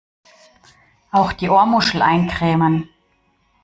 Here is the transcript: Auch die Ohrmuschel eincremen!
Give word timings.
Auch 1.11 1.31
die 1.31 1.47
Ohrmuschel 1.49 2.01
eincremen! 2.01 2.89